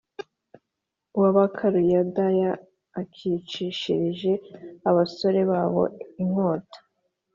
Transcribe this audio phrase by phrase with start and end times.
[1.19, 2.51] W abakaludaya
[3.01, 4.33] akicishiriza
[4.89, 5.83] abasore babo
[6.23, 6.79] inkota